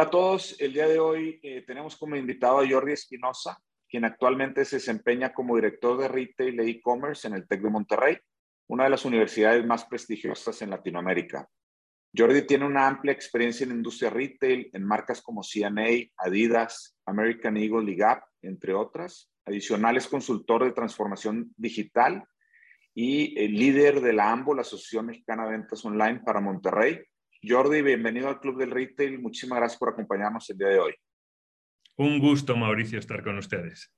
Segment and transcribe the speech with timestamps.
[0.00, 4.06] Hola a todos, el día de hoy eh, tenemos como invitado a Jordi Espinosa, quien
[4.06, 8.16] actualmente se desempeña como director de retail e e-commerce en el TEC de Monterrey,
[8.68, 11.46] una de las universidades más prestigiosas en Latinoamérica.
[12.16, 17.92] Jordi tiene una amplia experiencia en industria retail, en marcas como CNA, Adidas, American Eagle
[17.92, 19.30] y Gap, entre otras.
[19.44, 22.24] Adicional es consultor de transformación digital
[22.94, 27.04] y el líder de la AMBO, la Asociación Mexicana de Ventas Online para Monterrey,
[27.42, 29.18] Jordi, bienvenido al Club del Retail.
[29.18, 30.94] Muchísimas gracias por acompañarnos el día de hoy.
[31.96, 33.90] Un gusto, Mauricio, estar con ustedes.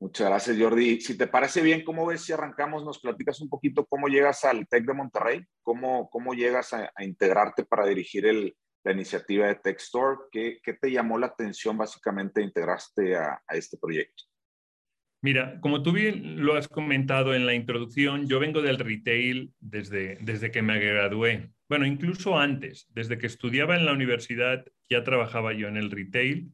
[0.00, 0.98] Muchas gracias, Jordi.
[1.00, 2.82] Si te parece bien, ¿cómo ves si arrancamos?
[2.82, 7.64] Nos platicas un poquito cómo llegas al TEC de Monterrey, cómo, cómo llegas a, integrarte
[7.64, 10.16] para dirigir el, la iniciativa de Tech Store.
[10.32, 14.24] ¿Qué, ¿Qué, te llamó la atención básicamente integraste a, a este proyecto?
[15.22, 20.16] Mira, como tú bien lo has comentado en la introducción, yo vengo del retail desde,
[20.22, 21.50] desde que me gradué.
[21.68, 26.50] Bueno, incluso antes, desde que estudiaba en la universidad, ya trabajaba yo en el retail.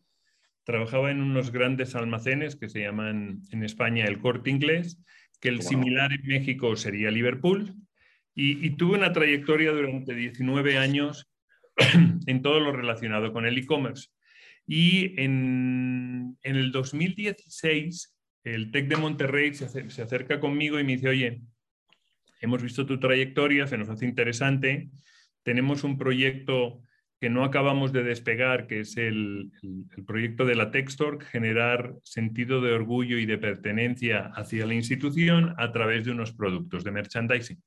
[0.65, 5.01] Trabajaba en unos grandes almacenes que se llaman en España el corte inglés,
[5.41, 7.73] que el similar en México sería Liverpool.
[8.35, 11.27] Y, tuve una trayectoria durante 19 años
[12.27, 14.09] en todo lo relacionado con el e-commerce.
[14.67, 18.16] Y en, en el 2016
[18.47, 19.65] el TEC de Monterrey se,
[20.03, 21.43] acerca conmigo y me dice, oye,
[22.41, 24.89] hemos visto tu trayectoria, se nos hace interesante,
[25.43, 26.81] tenemos un proyecto
[27.21, 29.51] que no acabamos de despegar, que es el,
[30.07, 35.73] proyecto de la Textor, generar sentido de orgullo y de pertenencia hacia la institución a
[35.73, 37.61] través de unos productos de merchandising.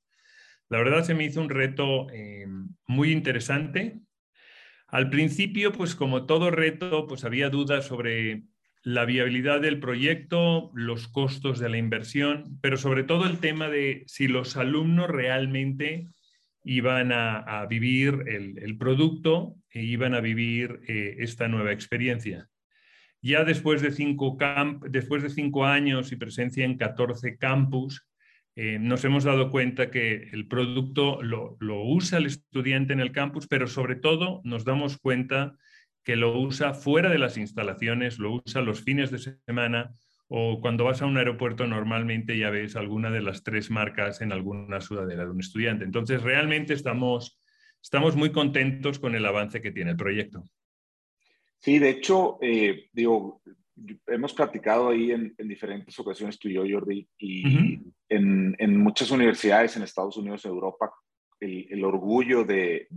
[0.69, 2.45] La verdad se me hizo un reto eh,
[2.87, 3.99] muy interesante.
[4.87, 8.43] Al principio, pues como todo reto, pues había dudas sobre
[8.83, 14.03] la viabilidad del proyecto, los costos de la inversión, pero sobre todo el tema de
[14.07, 16.07] si los alumnos realmente
[16.63, 22.47] iban a, vivir el, producto e iban a vivir eh, esta nueva experiencia.
[23.21, 24.37] Ya después de, cinco
[24.89, 28.07] después de cinco años y presencia en 14 campus,
[28.55, 33.11] eh, nos hemos dado cuenta que el producto lo, lo usa el estudiante en el
[33.11, 35.57] campus, pero sobre todo nos damos cuenta
[36.03, 39.95] que lo usa fuera de las instalaciones, lo usa los fines de semana
[40.27, 44.31] o cuando vas a un aeropuerto normalmente ya ves alguna de las tres marcas en
[44.31, 45.85] alguna sudadera de un estudiante.
[45.85, 47.41] Entonces, realmente estamos,
[47.81, 50.43] estamos muy contentos con el avance que tiene el proyecto.
[51.57, 53.41] Sí, de hecho, eh, digo,
[54.05, 59.75] hemos platicado ahí en, diferentes ocasiones tú y yo, Jordi, y en, en, muchas universidades
[59.75, 60.91] en Estados Unidos, Europa,
[61.39, 62.87] el, orgullo de,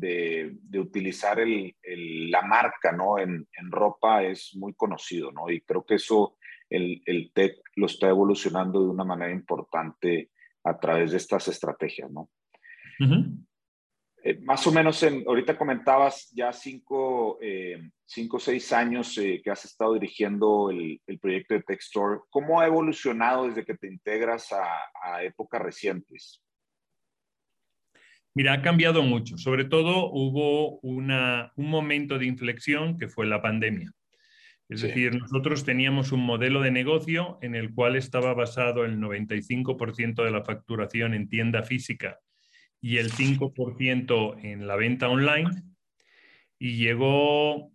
[0.75, 3.19] utilizar la marca ¿no?
[3.19, 5.51] En, ropa es muy conocido, ¿no?
[5.51, 6.37] Y creo que eso
[6.69, 10.31] el, el TEC lo está evolucionando de una manera importante
[10.65, 12.31] a través de estas estrategias, ¿no?
[14.25, 19.41] Eh, más o menos, en, ahorita comentabas ya cinco, eh, cinco o seis años eh,
[19.43, 22.21] que has estado dirigiendo el, proyecto de Tech Store.
[22.31, 24.65] ¿Cómo ha evolucionado desde que te integras a,
[25.03, 26.41] a épocas recientes?
[28.35, 29.37] Mira, ha cambiado mucho.
[29.37, 33.93] Sobre todo hubo una, un momento de inflexión que fue la pandemia.
[34.69, 40.25] Es decir, nosotros teníamos un modelo de negocio en el cual estaba basado el 95%
[40.25, 42.19] de la facturación en tienda física
[42.81, 45.51] y el 5% en la venta online.
[46.59, 47.71] Y llegó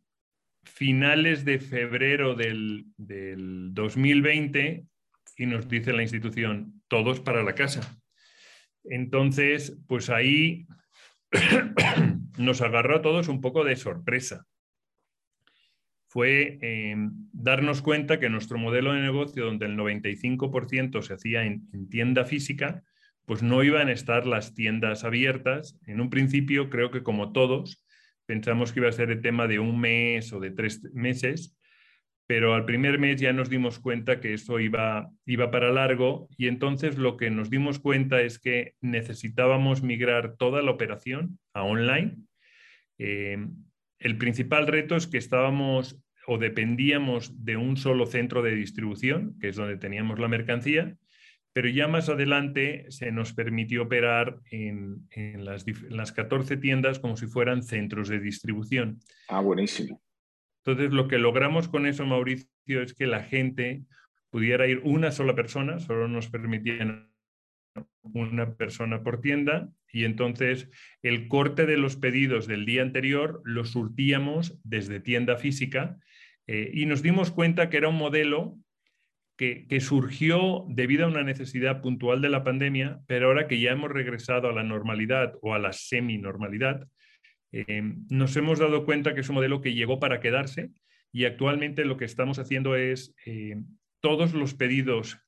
[0.63, 4.85] finales de febrero del, del 2020
[5.37, 7.99] y nos dice la institución, todos para la casa.
[8.89, 10.67] Entonces, pues ahí
[12.37, 14.45] nos agarró a todos un poco de sorpresa.
[16.09, 21.89] Fue em, darnos cuenta que nuestro modelo de negocio, donde el 95% se hacía en,
[21.89, 22.83] tienda física,
[23.25, 25.77] pues no iban a estar las tiendas abiertas.
[25.85, 27.85] En un principio, creo que como todos,
[28.25, 31.57] pensamos que iba a ser el tema de un mes o de tres meses,
[32.27, 36.47] pero al primer mes ya nos dimos cuenta que eso iba, iba para largo y
[36.47, 42.17] entonces lo que nos dimos cuenta es que necesitábamos migrar toda la operación a online.
[42.97, 43.37] Eh,
[43.99, 49.47] el principal reto es que estábamos o dependíamos de un solo centro de distribución, que
[49.47, 50.97] es donde teníamos la mercancía,
[51.53, 56.99] pero ya más adelante se nos permitió operar en, en, las, en las 14 tiendas
[56.99, 58.99] como si fueran centros de distribución.
[59.29, 60.01] Ah, buenísimo.
[60.67, 63.83] Entonces, lo que logramos con eso, Mauricio, es que la gente
[64.29, 67.09] pudiera ir una sola persona, solo nos permitían
[68.01, 70.69] una persona por tienda y entonces
[71.03, 75.97] el corte de los pedidos del día anterior lo surtíamos desde tienda física
[76.47, 78.57] eh, y nos dimos cuenta que era un modelo
[79.37, 83.71] que, que, surgió debido a una necesidad puntual de la pandemia, pero ahora que ya
[83.71, 86.87] hemos regresado a la normalidad o a la semi-normalidad,
[87.51, 90.71] Eh, nos hemos dado cuenta que es un modelo que llegó para quedarse
[91.11, 93.55] y actualmente lo que estamos haciendo es eh,
[94.01, 95.19] todos los pedidos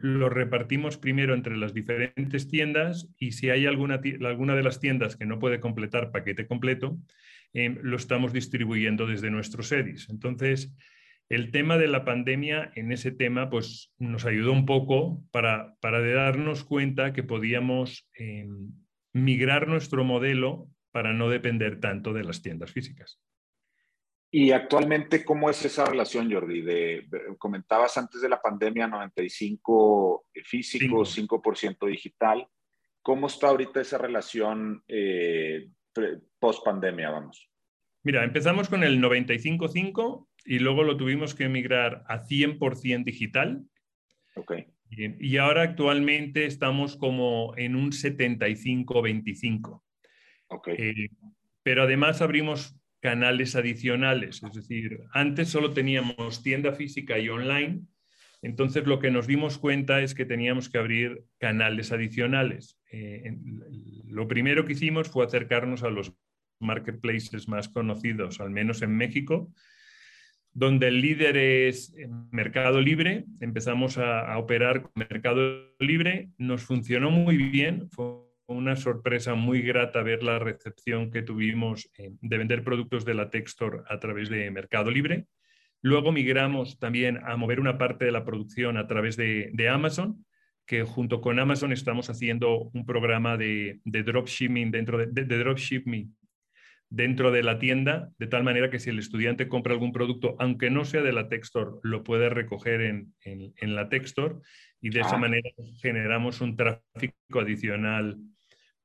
[0.00, 5.16] los repartimos primero entre las diferentes tiendas y si hay alguna, alguna de las tiendas
[5.16, 6.96] que no puede completar paquete completo,
[7.52, 10.08] lo estamos distribuyendo desde nuestros sedis.
[10.08, 10.72] Entonces,
[11.28, 16.00] el tema de la pandemia en ese tema pues, nos ayudó un poco para, para
[16.00, 18.08] darnos cuenta que podíamos
[19.12, 23.20] migrar nuestro modelo para no depender tanto de las tiendas físicas.
[24.30, 26.62] Y actualmente, ¿cómo es esa relación, Jordi?
[26.62, 27.06] De,
[27.36, 32.48] comentabas antes de la pandemia 95 físico, 5%, digital.
[33.02, 35.68] ¿Cómo está ahorita esa relación eh,
[36.38, 37.46] post pandemia, vamos?
[38.02, 43.66] Mira, empezamos con el 95.5 y luego lo tuvimos que migrar a 100% digital.
[44.34, 44.54] Ok.
[44.88, 49.82] Y, ahora actualmente estamos como en un 75-25.
[50.48, 50.68] Ok.
[50.68, 51.08] Eh,
[51.62, 57.82] pero además abrimos canales adicionales, es decir, antes solo teníamos tienda física y online,
[58.42, 62.78] entonces lo que nos dimos cuenta es que teníamos que abrir canales adicionales.
[62.90, 63.36] Eh,
[64.06, 66.12] lo primero que hicimos fue acercarnos a los
[66.60, 69.52] marketplaces más conocidos, al menos en México,
[70.52, 71.94] donde el líder es
[72.30, 73.24] Mercado Libre.
[73.40, 80.02] Empezamos a, operar con Mercado Libre, nos funcionó muy bien, fue una sorpresa muy grata
[80.02, 84.50] ver la recepción que tuvimos eh, de vender productos de la Textor a través de
[84.50, 85.26] Mercado Libre.
[85.82, 90.24] Luego migramos también a mover una parte de la producción a través de, Amazon,
[90.66, 96.16] que junto con Amazon estamos haciendo un programa de, dropshipping dentro de, de dropshipping
[96.88, 100.70] dentro de la tienda, de tal manera que si el estudiante compra algún producto, aunque
[100.70, 104.40] no sea de la Textor, lo puede recoger en, la Textor
[104.80, 105.18] y de esa ah.
[105.18, 105.50] manera
[105.80, 108.18] generamos un tráfico adicional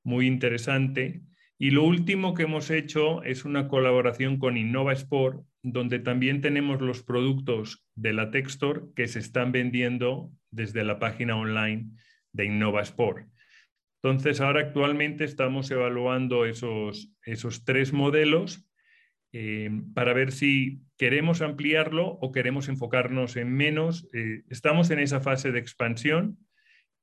[0.03, 1.21] muy interesante.
[1.57, 6.81] Y lo último que hemos hecho es una colaboración con Innova Sport, donde también tenemos
[6.81, 11.92] los productos de la Textor que se están vendiendo desde la página online
[12.33, 13.27] de Innova Sport.
[14.03, 18.68] Entonces, ahora actualmente estamos evaluando esos, esos tres modelos
[19.31, 24.09] eh, para ver si queremos ampliarlo o queremos enfocarnos en menos.
[24.13, 26.39] Eh, estamos en esa fase de expansión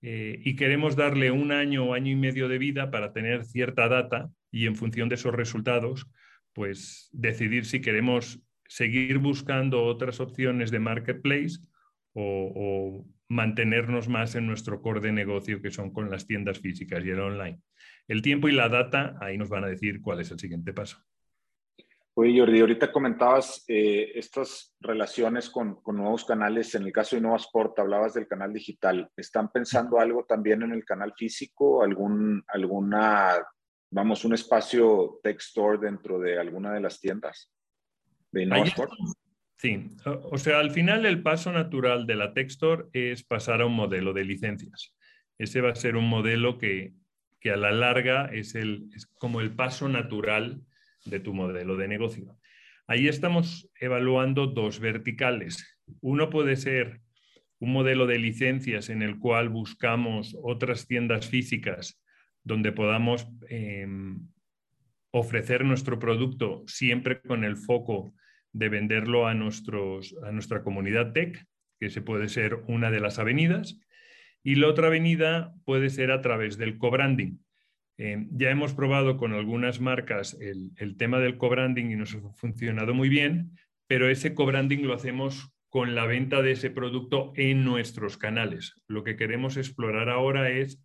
[0.03, 3.89] eh, y queremos darle un año o año y medio de vida para tener cierta
[3.89, 6.07] data y en función de esos resultados,
[6.53, 11.59] pues decidir si queremos seguir buscando otras opciones de marketplace
[12.13, 17.11] o, mantenernos más en nuestro core de negocio, que son con las tiendas físicas y
[17.11, 17.61] el online.
[18.07, 20.97] El tiempo y la data, ahí nos van a decir cuál es el siguiente paso.
[22.21, 26.75] Oye, Jordi, ahorita comentabas eh, estas relaciones con, nuevos canales.
[26.75, 29.09] En el caso de Innova Sport, hablabas del canal digital.
[29.17, 31.81] ¿Están pensando algo también en el canal físico?
[31.81, 33.37] ¿Algún, alguna,
[33.93, 37.53] vamos, un espacio tech store dentro de alguna de las tiendas
[38.33, 38.91] de Innova Sport?
[39.57, 43.77] Sí, o sea, al final el paso natural de la Textor es pasar a un
[43.77, 44.93] modelo de licencias.
[45.39, 46.95] Ese va a ser un modelo que,
[47.45, 50.65] a la larga es, el, es como el paso natural
[51.11, 52.39] de tu modelo de negocio.
[52.87, 55.79] Ahí estamos evaluando dos verticales.
[56.01, 57.01] Uno puede ser
[57.61, 62.01] un modelo de licencias en el cual buscamos otras tiendas físicas
[62.45, 64.29] donde podamos em,
[65.11, 68.15] ofrecer nuestro producto siempre con el foco
[68.53, 71.45] de venderlo a, nuestros, a nuestra comunidad tech,
[71.79, 73.79] que se puede ser una de las avenidas,
[74.43, 77.39] y la otra avenida puede ser a través del co-branding.
[77.99, 82.95] Eh, ya hemos probado con algunas marcas el, tema del co-branding y nos ha funcionado
[82.95, 88.17] muy bien, pero ese co-branding lo hacemos con la venta de ese producto en nuestros
[88.17, 88.75] canales.
[88.87, 90.81] Lo que queremos explorar ahora es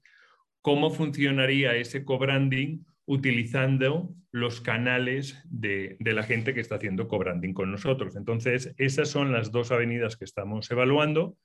[0.62, 7.72] cómo funcionaría ese co-branding utilizando los canales de, la gente que está haciendo co-branding con
[7.72, 8.16] nosotros.
[8.16, 11.38] Entonces, esas son las dos avenidas que estamos evaluando.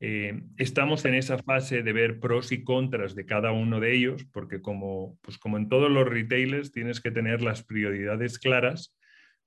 [0.00, 4.24] Eh, estamos en esa fase de ver pros y contras de cada uno de ellos,
[4.32, 8.96] porque como, pues como en todos los retailers, tienes que tener las prioridades claras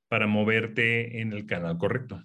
[0.10, 2.22] para moverte en el canal correcto.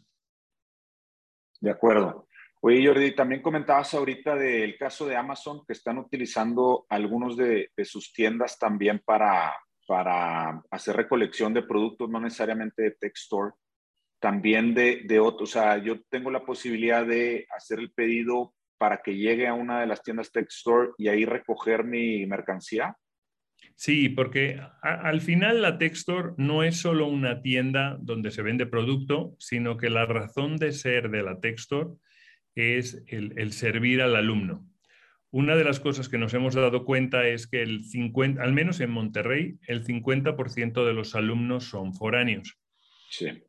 [1.61, 2.27] De acuerdo.
[2.61, 8.13] Oye, Jordi, también comentabas ahorita del caso de Amazon, que están utilizando algunos de, sus
[8.13, 9.55] tiendas también para,
[9.87, 13.53] para hacer recolección de productos, no necesariamente de Tech Store,
[14.21, 15.51] también de, de otros.
[15.51, 19.81] O sea, yo tengo la posibilidad de hacer el pedido para que llegue a una
[19.81, 22.97] de las tiendas Tech Store y ahí recoger mi mercancía.
[23.75, 29.35] Sí, porque al final la Textor no es solo una tienda donde se vende producto,
[29.39, 31.97] sino que la razón de ser de la Textor
[32.55, 34.67] es el, servir al alumno.
[35.31, 38.81] una de las cosas que nos hemos dado cuenta es que el 50, al menos
[38.81, 42.57] en Monterrey, el 50% de los alumnos son foráneos.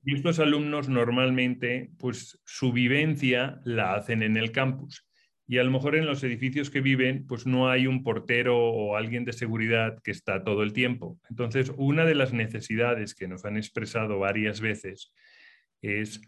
[0.03, 5.05] Y estos alumnos normalmente, pues su vivencia la hacen en el campus.
[5.47, 8.97] Y a lo mejor en los edificios que viven, pues no hay un portero o
[8.97, 11.19] alguien de seguridad que está todo el tiempo.
[11.29, 15.13] Entonces, una de las necesidades que nos han expresado varias veces
[15.81, 16.21] es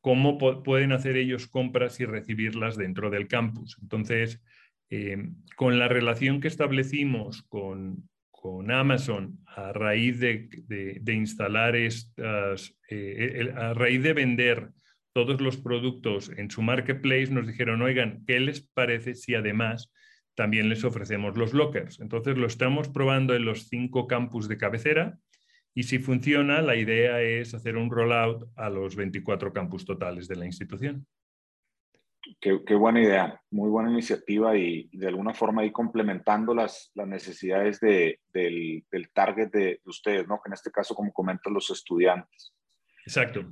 [0.00, 3.76] cómo pueden hacer ellos compras y recibirlas dentro del campus.
[3.82, 4.40] Entonces,
[4.88, 8.08] eh, con la relación que establecimos con,
[8.70, 14.70] Amazon a raíz de, instalar estas, eh, a raíz de vender
[15.12, 19.92] todos los productos en su marketplace, nos dijeron, oigan, ¿qué les parece si además
[20.34, 22.00] también les ofrecemos los lockers?
[22.00, 25.18] Entonces lo estamos probando en los cinco campus de cabecera
[25.72, 30.36] y si funciona, la idea es hacer un rollout a los 24 campus totales de
[30.36, 31.06] la institución.
[32.40, 37.80] Qué, buena idea, muy buena iniciativa y de alguna forma ahí complementando las, las necesidades
[37.80, 40.40] de, del, del, target de, ustedes, ¿no?
[40.42, 42.54] Que en este caso, como comentan los estudiantes.
[43.04, 43.44] Exacto.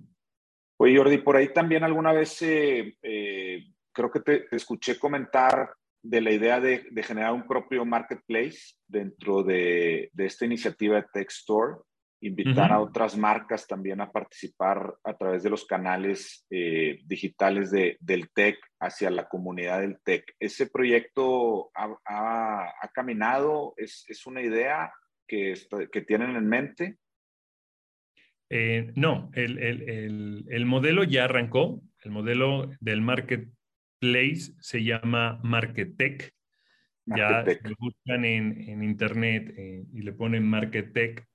[0.78, 5.74] Oye, Jordi, por ahí también alguna vez eh, eh, creo que te, te, escuché comentar
[6.02, 11.06] de la idea de, de, generar un propio marketplace dentro de, de esta iniciativa de
[11.12, 11.76] Tech Store
[12.22, 17.96] invitar a otras marcas también a participar a través de los canales eh, digitales de,
[18.00, 20.36] del TEC hacia la comunidad del TEC.
[20.38, 23.74] ¿Ese proyecto ha, caminado?
[23.76, 24.92] ¿Es, ¿Es, una idea
[25.26, 25.54] que,
[25.90, 26.96] que tienen en mente?
[28.50, 31.82] Eh, no, el, el, el, modelo ya arrancó.
[32.04, 36.32] El modelo del marketplace se llama MarketTech.
[37.04, 41.26] Ya lo buscan en, en internet eh, y le ponen MarketTech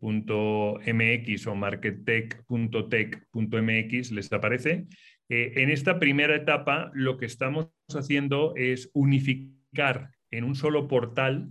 [0.00, 4.86] .mx o markettech.tech.mx les aparece.
[5.28, 11.50] Eh, en esta primera etapa lo que estamos haciendo es unificar en un solo portal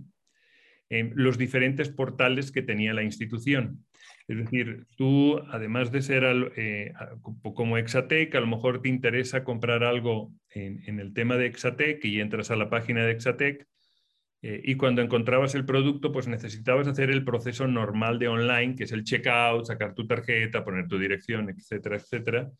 [0.90, 3.84] eh, los diferentes portales que tenía la institución.
[4.26, 6.92] Es decir, tú, además de ser eh,
[7.42, 12.04] como Exatec, a lo mejor te interesa comprar algo en, en, el tema de Exatec
[12.04, 13.66] y entras a la página de Exatec
[14.40, 18.84] eh, y cuando encontrabas el producto, pues necesitabas hacer el proceso normal de online, que
[18.84, 22.50] es el checkout, sacar tu tarjeta, poner tu dirección, etcétera, etcétera.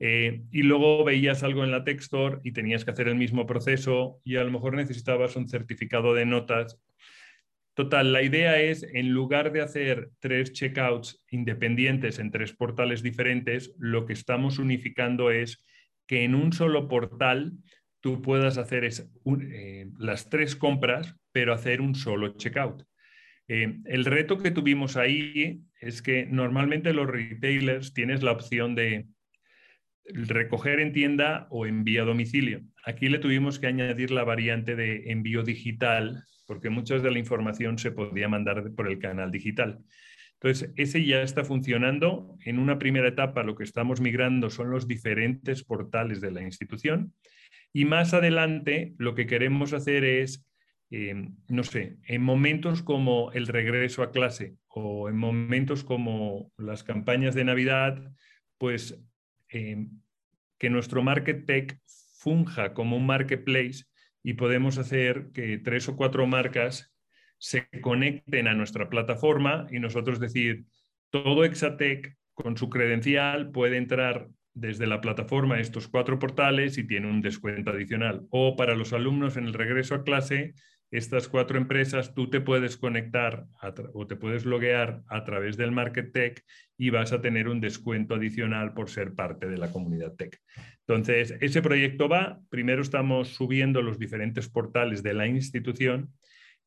[0.00, 4.20] Eh, y luego veías algo en la Textor y tenías que hacer el mismo proceso
[4.24, 6.80] y a lo mejor necesitabas un certificado de notas.
[7.74, 13.74] Total, la idea es, en lugar de hacer tres checkouts independientes en tres portales diferentes,
[13.78, 15.64] lo que estamos unificando es
[16.06, 17.52] que en un solo portal
[18.00, 19.10] tú puedas hacer es,
[19.52, 22.84] eh, las tres compras, pero hacer un solo checkout.
[23.48, 29.06] Eh, el reto que tuvimos ahí es que normalmente los retailers tienes la opción de
[30.04, 32.62] recoger en tienda o envío a domicilio.
[32.84, 37.78] Aquí le tuvimos que añadir la variante de envío digital, porque mucha de la información
[37.78, 39.80] se podía mandar por el canal digital.
[40.40, 42.36] Entonces, ese ya está funcionando.
[42.44, 47.12] En una primera etapa lo que estamos migrando son los diferentes portales de la institución
[47.72, 50.46] y más adelante lo que queremos hacer es,
[50.90, 51.14] eh,
[51.48, 57.34] no sé, en momentos como el regreso a clase o en momentos como las campañas
[57.34, 58.12] de Navidad,
[58.58, 58.98] pues
[59.50, 59.86] eh,
[60.58, 61.80] que nuestro Market Tech
[62.18, 63.84] funja como un marketplace
[64.22, 66.92] y podemos hacer que tres o cuatro marcas
[67.38, 70.64] se conecten a nuestra plataforma y nosotros decir,
[71.10, 77.08] todo Exatec con su credencial puede entrar desde la plataforma estos cuatro portales y tiene
[77.08, 78.26] un descuento adicional.
[78.30, 80.54] O para los alumnos en el regreso a clase,
[80.90, 83.44] estas cuatro empresas, tú te puedes conectar
[83.92, 86.44] o te puedes loguear a través del Market Tech
[86.78, 90.40] y vas a tener un descuento adicional por ser parte de la comunidad Tech.
[90.86, 96.14] Entonces, ese proyecto va, primero estamos subiendo los diferentes portales de la institución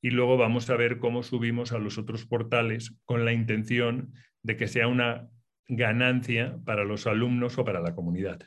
[0.01, 4.55] y luego vamos a ver cómo subimos a los otros portales con la intención de
[4.55, 5.29] que sea una
[5.68, 8.39] ganancia para los alumnos o para la comunidad.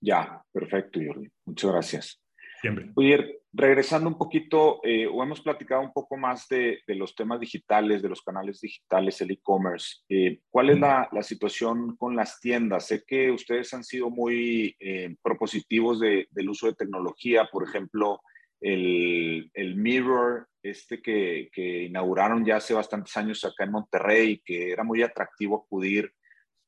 [0.00, 1.28] Ya, perfecto, Jordi.
[1.46, 2.22] Muchas gracias.
[2.60, 2.90] Siempre.
[2.96, 8.02] Oye, regresando un poquito, eh, o hemos platicado un poco más de, los temas digitales,
[8.02, 9.98] de los canales digitales, el e-commerce.
[10.08, 12.86] Eh, ¿Cuál es la, situación con las tiendas?
[12.86, 18.20] Sé que ustedes han sido muy eh, propositivos del uso de tecnología, por ejemplo,
[18.60, 24.70] el, el Mirror, este que, que, inauguraron ya hace bastantes años acá en Monterrey, que
[24.72, 26.12] era muy atractivo acudir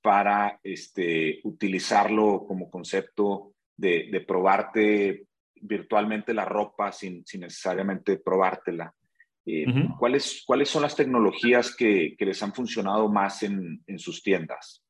[0.01, 5.27] para este, utilizarlo como concepto de, de probarte
[5.63, 8.95] virtualmente la ropa sin, sin necesariamente probártela.
[9.47, 9.67] Eh,
[9.99, 14.85] ¿cuáles, ¿Cuáles son las tecnologías que, que les han funcionado más en, en sus tiendas?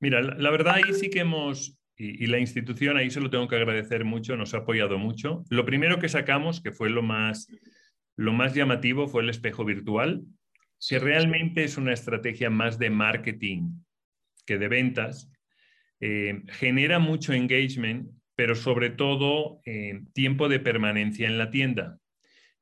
[0.00, 3.46] Mira, la, la, verdad ahí sí que hemos y, la institución ahí se lo tengo
[3.46, 5.44] que agradecer mucho, nos ha apoyado mucho.
[5.50, 7.48] Lo primero que sacamos, que fue lo más,
[8.16, 10.24] lo más llamativo, fue el espejo virtual,
[10.88, 13.72] que realmente es una estrategia más de marketing
[14.46, 15.30] que de ventas.
[16.00, 21.98] Eh, genera mucho engagement, pero sobre todo eh, tiempo de permanencia en la tienda.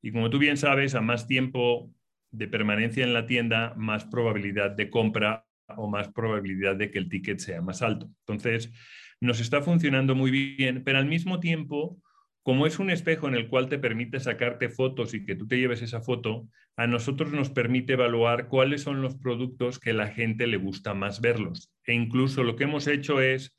[0.03, 1.93] Y como tú bien sabes, a más tiempo
[2.33, 7.09] de permanencia en la tienda, más probabilidad de compra o más probabilidad de que el
[7.09, 8.11] ticket sea más alto.
[8.27, 8.73] Entonces,
[9.21, 12.01] nos está funcionando muy bien, pero al mismo tiempo,
[12.43, 15.59] como es un espejo en el cual te permite sacarte fotos y que tú te
[15.59, 20.47] lleves esa foto, a nosotros nos permite evaluar cuáles son los productos que la gente
[20.47, 21.73] le gusta más verlos.
[21.85, 23.57] E incluso lo que hemos hecho es,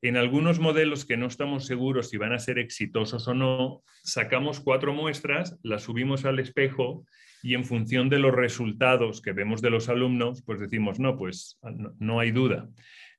[0.00, 4.60] en algunos modelos que no estamos seguros si van a ser exitosos o no, sacamos
[4.60, 7.04] cuatro muestras, las subimos al espejo
[7.42, 11.58] y en función de los resultados que vemos de los alumnos, pues decimos, no, pues
[11.98, 12.68] no, hay duda.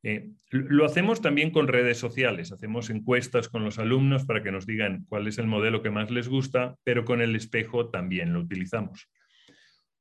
[0.03, 4.65] Eh, lo hacemos también con redes sociales, hacemos encuestas con los alumnos para que nos
[4.65, 8.39] digan cuál es el modelo que más les gusta, pero con el espejo también lo
[8.39, 9.09] utilizamos.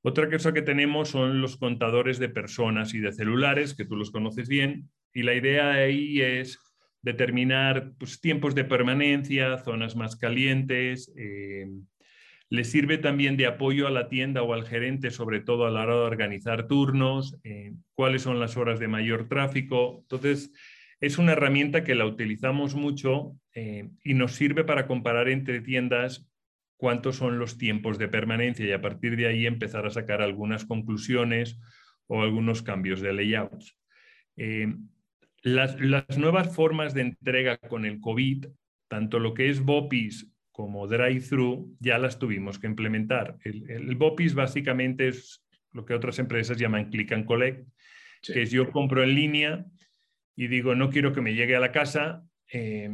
[0.02, 4.12] Otra cosa que tenemos son los contadores de personas y de celulares, que tú los
[4.12, 6.60] conoces bien, y la idea ahí es
[7.02, 11.66] determinar pues, tiempos de permanencia, zonas más calientes, eh,
[12.50, 15.82] le sirve también de apoyo a la tienda o al gerente, sobre todo a la
[15.82, 19.98] hora de organizar turnos, eh, cuáles son las horas de mayor tráfico.
[20.02, 20.52] Entonces,
[21.00, 26.26] es una herramienta que la utilizamos mucho eh, y nos sirve para comparar entre tiendas
[26.76, 30.64] cuántos son los tiempos de permanencia y a partir de ahí empezar a sacar algunas
[30.64, 31.60] conclusiones
[32.06, 33.76] o algunos cambios de layouts.
[34.36, 34.74] Eh,
[35.42, 38.46] las, las, nuevas formas de entrega con el COVID,
[38.88, 43.36] tanto lo que es Bopis como drive-thru ya las tuvimos que implementar.
[43.44, 47.64] El, BOPIS básicamente es lo que otras empresas llaman click and collect,
[48.24, 49.66] que es yo compro en línea
[50.34, 52.90] y digo, no quiero que me llegue a la casa eh,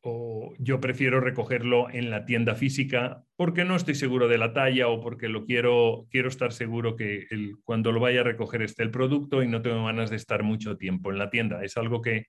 [0.00, 4.88] o yo prefiero recogerlo en la tienda física porque no estoy seguro de la talla
[4.88, 7.28] o porque lo quiero, quiero estar seguro que
[7.62, 10.76] cuando lo vaya a recoger esté el producto y no tengo ganas de estar mucho
[10.76, 11.62] tiempo en la tienda.
[11.62, 12.26] Es algo que,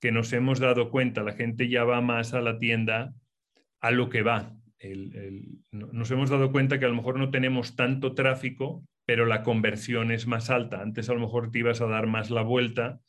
[0.00, 3.14] que nos hemos dado cuenta, la gente ya va más a la tienda
[3.80, 4.54] a lo que va.
[5.72, 10.10] nos hemos dado cuenta que a lo mejor no tenemos tanto tráfico, pero la conversión
[10.10, 10.82] es más alta.
[10.82, 13.00] Antes a lo mejor te ibas a dar más la vuelta,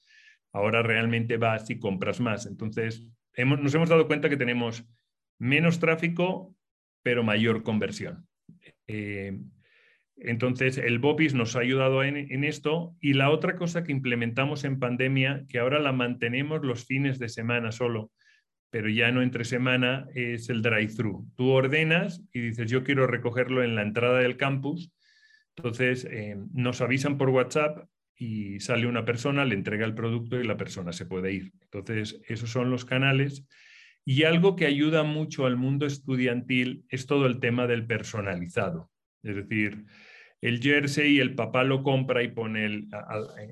[0.53, 2.45] ahora realmente vas y compras más.
[2.45, 3.05] Entonces,
[3.37, 4.85] nos hemos dado cuenta que tenemos
[5.37, 6.55] menos tráfico,
[7.03, 8.27] pero mayor conversión.
[8.87, 9.39] Eh,
[10.21, 12.95] entonces, el BOPIS nos ha ayudado en, esto.
[12.99, 17.29] Y la otra cosa que implementamos en pandemia, que ahora la mantenemos los fines de
[17.29, 18.11] semana solo,
[18.69, 21.27] pero ya no entre semana, es el drive-thru.
[21.35, 24.91] Tú ordenas y dices, yo quiero recogerlo en la entrada del campus.
[25.55, 30.45] Entonces, eh, nos avisan por WhatsApp y sale una persona, le entrega el producto y
[30.45, 31.51] la persona se puede ir.
[31.61, 33.45] Entonces, esos son los canales.
[34.05, 38.91] Y algo que ayuda mucho al mundo estudiantil es todo el tema del personalizado.
[39.23, 39.85] Es decir,
[40.41, 42.89] el jersey, el papá lo compra y pone en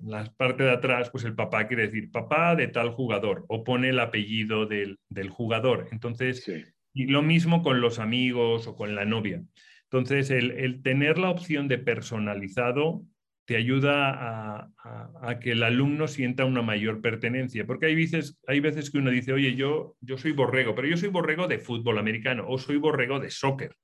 [0.04, 3.90] la parte de atrás, pues el papá quiere decir papá de tal jugador o pone
[3.90, 4.98] el apellido del,
[5.30, 5.90] jugador.
[5.92, 6.48] Entonces,
[6.94, 9.44] y lo mismo con los amigos o con la novia.
[9.84, 13.04] Entonces, el, tener la opción de personalizado
[13.46, 18.92] te ayuda a, que el alumno sienta una mayor pertenencia, porque hay veces, hay veces
[18.92, 22.46] que uno dice, oye, yo, yo soy borrego, pero yo soy borrego de fútbol americano
[22.48, 23.76] o soy borrego de soccer.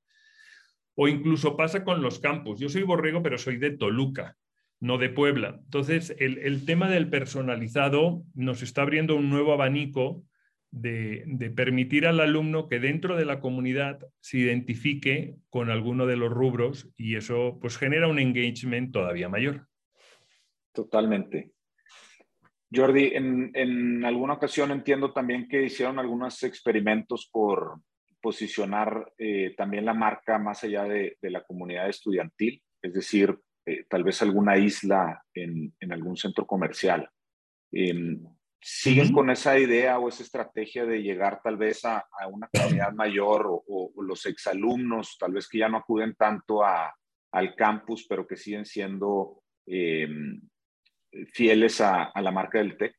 [0.96, 2.60] O incluso pasa con los campus.
[2.60, 4.38] Yo soy borrego, pero soy de Toluca,
[4.80, 5.60] no de Puebla.
[5.64, 10.24] Entonces, el, tema del personalizado nos está abriendo un nuevo abanico
[10.72, 16.32] de, permitir al alumno que dentro de la comunidad se identifique con alguno de los
[16.32, 19.68] rubros y eso pues genera un engagement todavía mayor.
[20.74, 21.52] Totalmente.
[22.76, 27.80] Jordi, en, en alguna ocasión entiendo también que hicieron algunos experimentos por,
[28.24, 34.06] posicionar eh, también la marca más allá de, la comunidad estudiantil, es decir, eh, tal
[34.06, 37.08] vez alguna isla en, algún centro comercial.
[37.72, 38.24] Em,
[38.62, 43.46] ¿Siguen con esa idea o esa estrategia de llegar tal vez a, una comunidad mayor
[43.46, 48.66] o, los exalumnos, tal vez que ya no acuden tanto al campus, pero que siguen
[48.66, 50.40] siendo em,
[51.34, 52.96] fieles a, a la marca del TEC?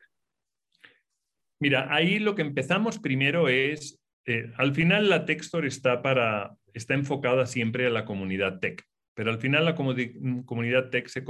[1.63, 6.95] Mira, ahí lo que empezamos primero es eh, al final la Textor está, para, está
[6.95, 8.83] enfocada siempre a la comunidad tech,
[9.15, 11.25] pero al final la comunidad tech se,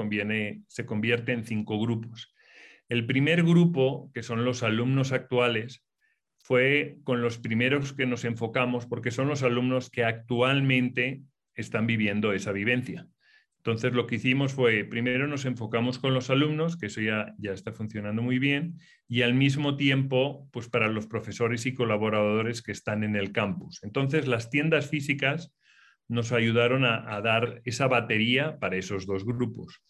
[0.68, 2.35] se convierte en cinco grupos.
[2.88, 5.85] El primer grupo, que son los alumnos actuales,
[6.38, 11.22] fue con los primeros que nos enfocamos porque son los alumnos que actualmente
[11.54, 13.09] están viviendo esa vivencia.
[13.64, 17.53] Entonces, lo que hicimos fue, primero nos enfocamos con los alumnos, que eso ya, ya
[17.53, 22.72] está funcionando muy bien, y al mismo tiempo, pues para los profesores y colaboradores que
[22.72, 23.83] están en el campus.
[23.83, 25.55] Entonces, las tiendas físicas
[26.09, 29.83] nos ayudaron a, dar esa batería para esos dos grupos.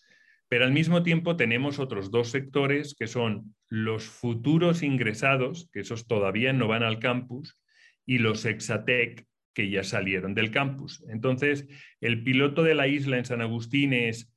[0.48, 6.06] Pero al mismo tiempo tenemos otros dos sectores que son los futuros ingresados, que esos
[6.06, 7.58] todavía no van al campus,
[8.06, 11.02] y los Exatec, que ya salieron del campus.
[11.08, 11.66] Entonces,
[12.00, 14.30] el piloto de la isla en San Agustín es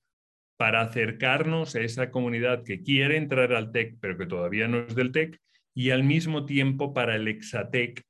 [0.58, 4.96] para acercarnos a esa comunidad que quiere entrar al TEC, pero que todavía no es
[4.96, 5.40] del TEC,
[5.74, 8.04] y al mismo tiempo para el Exatec,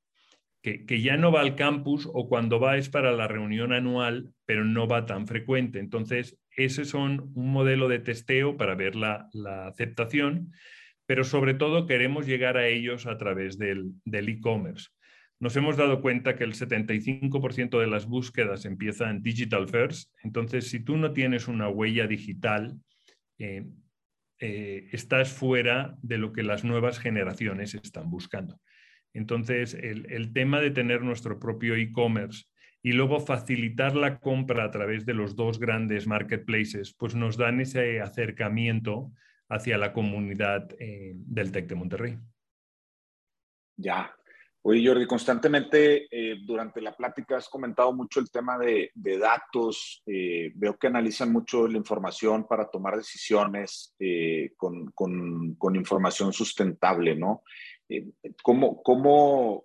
[0.61, 4.33] que, que, ya no va al campus o cuando va es para la reunión anual,
[4.45, 5.79] pero no va tan frecuente.
[5.79, 10.51] Entonces, ese son un modelo de testeo para ver la, la aceptación,
[11.05, 14.89] pero sobre todo queremos llegar a ellos a través del e-commerce
[15.39, 20.11] nos hemos dado cuenta que el 75% de las búsquedas empiezan digital first.
[20.23, 22.79] Entonces, si tú no tienes una huella digital,
[23.37, 23.65] eh,
[24.39, 28.59] eh, estás fuera de lo que las nuevas generaciones están buscando.
[29.13, 32.45] Entonces, el, tema de tener nuestro propio e-commerce
[32.83, 37.59] y luego facilitar la compra a través de los dos grandes marketplaces, pues nos dan
[37.59, 39.11] ese acercamiento
[39.49, 42.17] hacia la comunidad eh, del TEC de Monterrey.
[43.77, 44.16] Ya,
[44.69, 50.03] Oye, Jordi, constantemente eh, durante la plática has comentado mucho el tema de, datos.
[50.05, 54.93] Eh, veo que analizan mucho la información para tomar decisiones eh, con,
[55.73, 57.43] información sustentable, ¿no?
[58.43, 59.63] ¿cómo, cómo,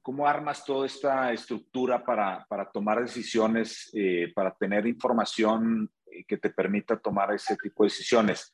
[0.00, 3.92] cómo, armas toda esta estructura para, para tomar decisiones,
[4.36, 5.90] para tener información
[6.28, 8.52] que te permita tomar ese tipo de decisiones?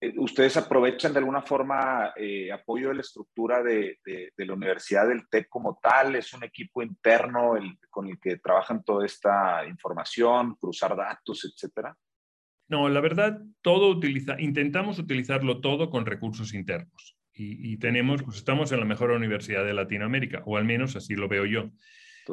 [0.00, 3.98] Eh, ¿Ustedes aprovechan de alguna forma eh, apoyo de la estructura de,
[4.36, 6.16] la Universidad del TEC como tal?
[6.16, 7.54] ¿Es un equipo interno
[7.88, 11.96] con el que trabajan toda esta información, cruzar datos, etcétera?
[12.68, 17.16] No, la verdad, todo utiliza, intentamos utilizarlo todo con recursos internos.
[17.38, 21.28] Y, tenemos, pues estamos en la mejor universidad de Latinoamérica, o al menos así lo
[21.28, 21.70] veo yo.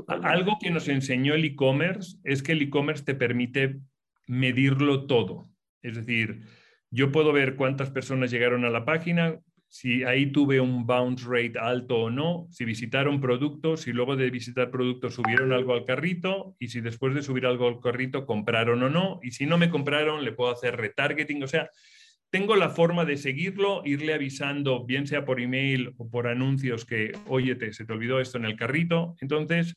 [0.07, 3.81] Algo que nos enseñó el e-commerce es que el e-commerce te permite
[4.27, 5.43] medirlo todo.
[5.81, 6.43] Es decir,
[6.93, 11.57] yo puedo ver cuántas personas llegaron a la página, si ahí tuve un bounce rate
[11.57, 16.55] alto o no, si visitaron productos, si luego de visitar productos subieron algo al carrito
[16.59, 19.19] y si después de subir algo al carrito compraron o no.
[19.23, 21.41] Y si no me compraron, le puedo hacer retargeting.
[21.41, 21.71] O sea,
[22.29, 27.13] tengo la forma de seguirlo, irle avisando, bien sea por email o por anuncios que,
[27.25, 29.15] oye, se te olvidó esto en el carrito.
[29.19, 29.75] Entonces,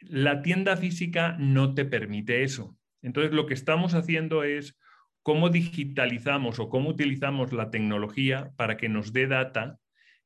[0.00, 2.78] la tienda física no te permite eso.
[3.02, 4.78] Entonces, lo que estamos haciendo es
[5.22, 9.78] cómo digitalizamos o cómo utilizamos la tecnología para que nos dé data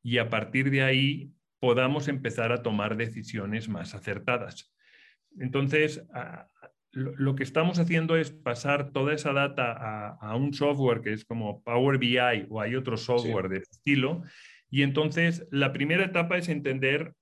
[0.02, 4.72] y a partir de ahí podamos empezar a tomar decisiones más acertadas.
[5.38, 6.06] Entonces,
[6.92, 11.62] lo que estamos haciendo es pasar toda esa data a, un software que es como
[11.62, 14.22] Power BI o hay otro software de estilo.
[14.70, 17.12] Y entonces, la primera etapa es entender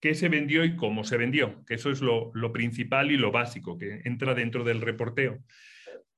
[0.00, 3.30] qué se vendió y cómo se vendió, que eso es lo, lo principal y lo
[3.30, 5.38] básico que entra dentro del reporteo.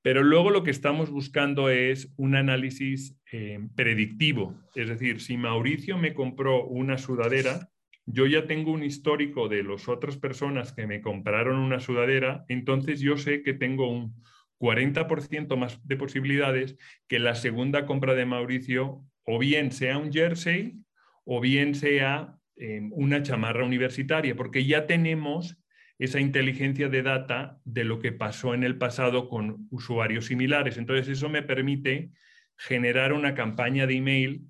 [0.05, 4.55] Pero luego lo que estamos buscando es un análisis eh, predictivo.
[4.75, 7.71] Es decir, si Mauricio me compró una sudadera,
[8.05, 12.99] yo ya tengo un histórico de las otras personas que me compraron una sudadera, entonces
[12.99, 14.21] yo sé que tengo un
[14.59, 20.75] 40% más de posibilidades que la segunda compra de Mauricio o bien sea un jersey
[21.23, 25.57] o bien sea eh, una chamarra universitaria, porque ya tenemos
[25.97, 30.77] esa inteligencia de data de lo que pasó en el pasado con usuarios similares.
[30.77, 32.11] Entonces, eso me permite
[32.57, 34.41] generar una campaña de email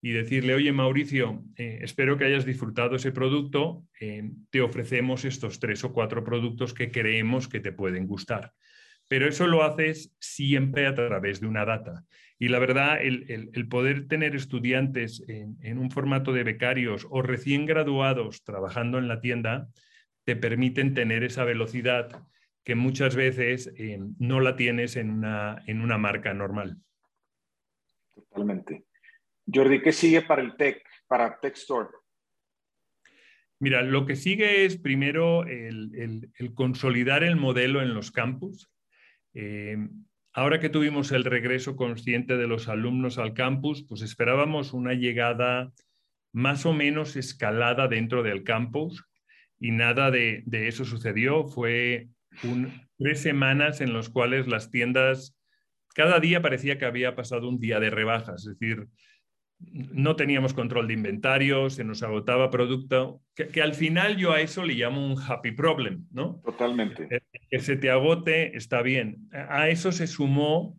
[0.00, 5.58] y decirle, oye Mauricio, eh, espero que hayas disfrutado ese producto, eh, te ofrecemos estos
[5.58, 8.52] tres o cuatro productos que creemos que te pueden gustar.
[9.08, 12.04] Pero eso lo haces siempre a través de una data.
[12.38, 18.44] Y la verdad, el, poder tener estudiantes en un formato de becarios o recién graduados
[18.44, 19.68] trabajando en la tienda,
[20.28, 22.10] te permiten tener esa velocidad
[22.62, 26.76] que muchas veces eh, no la tienes en una, en una marca normal.
[28.14, 28.84] Totalmente.
[29.50, 31.88] Jordi, ¿qué sigue para el Tech, para Tech Store?
[33.58, 38.70] Mira, lo que sigue es primero el, consolidar el modelo en los campus.
[39.32, 39.78] Eh,
[40.34, 45.72] ahora que tuvimos el regreso consciente de los alumnos al campus, pues esperábamos una llegada
[46.34, 49.08] más o menos escalada dentro del campus
[49.60, 51.46] y nada de, eso sucedió.
[51.46, 52.08] Fue
[52.98, 55.36] tres semanas en las cuales las tiendas,
[55.94, 58.86] cada día parecía que había pasado un día de rebajas, es decir,
[59.60, 64.64] no teníamos control de inventario, se nos agotaba producto, que, al final yo a eso
[64.64, 66.40] le llamo un happy problem, ¿no?
[66.44, 67.08] Totalmente.
[67.10, 69.28] Eh, que se te agote está bien.
[69.32, 70.78] A eso se sumó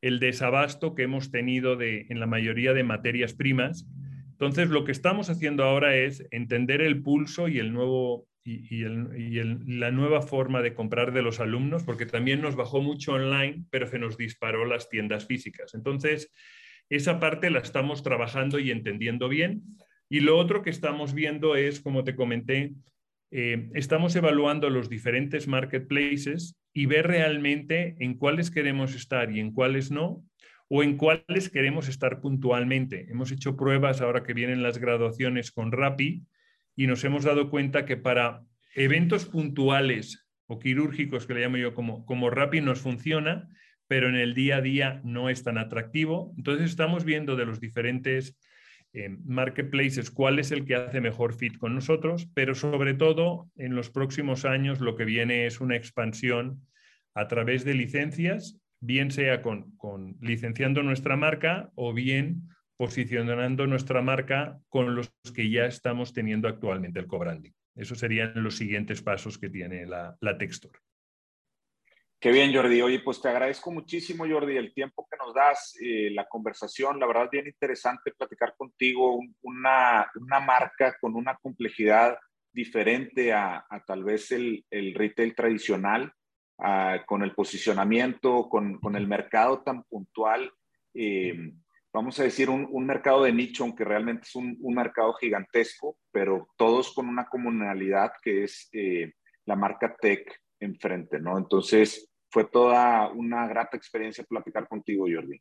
[0.00, 3.86] el desabasto que hemos tenido de, en la mayoría de materias primas.
[4.40, 9.90] Entonces, lo que estamos haciendo ahora es entender el pulso y el nuevo y, la
[9.90, 13.98] nueva forma de comprar de los alumnos, porque también nos bajó mucho online, pero se
[13.98, 15.74] nos disparó las tiendas físicas.
[15.74, 16.32] Entonces,
[16.88, 19.62] esa parte la estamos trabajando y entendiendo bien.
[20.08, 22.72] Y lo otro que estamos viendo es, como te comenté,
[23.30, 29.52] eh, estamos evaluando los diferentes marketplaces y ver realmente en cuáles queremos estar y en
[29.52, 30.24] cuáles no,
[30.72, 33.10] o en cuáles queremos estar puntualmente.
[33.10, 36.22] Hemos hecho pruebas ahora que vienen las graduaciones con Rappi
[36.76, 38.44] y nos hemos dado cuenta que para
[38.76, 43.48] eventos puntuales o quirúrgicos, que le llamo yo como, como Rappi, nos funciona,
[43.88, 46.32] pero en el día a día no es tan atractivo.
[46.36, 48.38] Entonces estamos viendo de los diferentes
[48.92, 53.74] eh, marketplaces cuál es el que hace mejor fit con nosotros, pero sobre todo en
[53.74, 56.64] los próximos años lo que viene es una expansión
[57.12, 64.00] a través de licencias, bien sea con, con licenciando nuestra marca o bien posicionando nuestra
[64.02, 67.52] marca con los que ya estamos teniendo actualmente el co-branding.
[67.74, 70.72] Esos serían los siguientes pasos que tiene la, la Textor.
[72.22, 72.82] Qué bien, Jordi.
[72.82, 77.00] Oye, pues te agradezco muchísimo, Jordi, el tiempo que nos das, eh, la conversación.
[77.00, 79.18] La verdad, bien interesante platicar contigo.
[79.40, 80.06] una,
[80.46, 82.18] marca con una complejidad
[82.52, 86.12] diferente a, tal vez el, retail tradicional,
[87.06, 90.52] con el posicionamiento, con, el mercado tan puntual.
[90.94, 91.52] Eh,
[91.92, 96.92] vamos a decir, un, mercado de nicho, aunque realmente es un, mercado gigantesco, pero todos
[96.94, 99.12] con una comunalidad que es eh,
[99.46, 101.38] la marca Tech enfrente, ¿no?
[101.38, 105.40] Entonces, fue toda una grata experiencia platicar contigo, Jordi.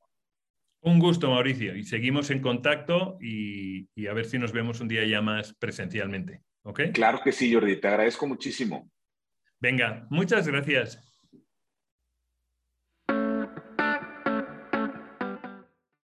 [0.81, 5.05] Un gusto, Mauricio, y seguimos en contacto y, a ver si nos vemos un día
[5.05, 6.41] ya más presencialmente.
[6.63, 6.81] ¿Ok?
[6.93, 8.89] Claro que sí, Jordi, te agradezco muchísimo.
[9.59, 11.08] Venga, muchas gracias.